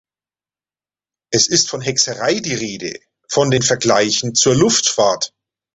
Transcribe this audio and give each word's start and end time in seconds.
Es 1.31 1.47
ist 1.47 1.69
von 1.69 1.79
Hexerei 1.79 2.39
die 2.39 2.55
Rede, 2.55 2.99
von 3.29 3.51
den 3.51 3.61
Vergleichen 3.61 4.33
zur 4.33 4.55
Luftfahrt. 4.55 5.31